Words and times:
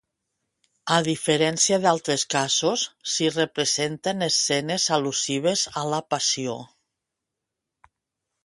A 0.93 0.95
diferència 1.07 1.77
d'altres 1.83 2.23
casos, 2.35 2.85
s'hi 3.15 3.29
representen 3.35 4.27
escenes 4.31 4.89
al·lusives 4.97 5.69
a 5.83 5.87
la 5.93 6.01
Passió. 6.15 6.57